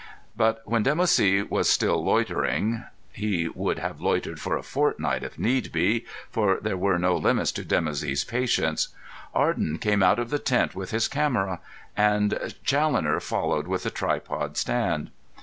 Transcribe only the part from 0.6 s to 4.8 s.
while Dimoussi was still loitering—he would have loitered for a